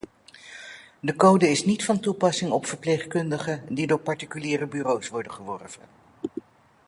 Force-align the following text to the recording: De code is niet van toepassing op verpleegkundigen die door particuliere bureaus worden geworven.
De 0.99 1.15
code 1.15 1.47
is 1.49 1.65
niet 1.65 1.85
van 1.85 1.99
toepassing 1.99 2.51
op 2.51 2.65
verpleegkundigen 2.65 3.63
die 3.69 3.87
door 3.87 3.99
particuliere 3.99 4.67
bureaus 4.67 5.09
worden 5.09 5.31
geworven. 5.31 5.81